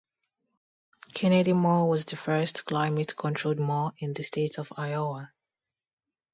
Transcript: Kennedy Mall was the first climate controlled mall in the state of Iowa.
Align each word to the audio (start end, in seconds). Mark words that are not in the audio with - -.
Kennedy 1.13 1.53
Mall 1.53 1.87
was 1.87 2.05
the 2.05 2.15
first 2.15 2.65
climate 2.65 3.15
controlled 3.15 3.59
mall 3.59 3.93
in 3.99 4.15
the 4.15 4.23
state 4.23 4.57
of 4.57 4.73
Iowa. 4.75 5.31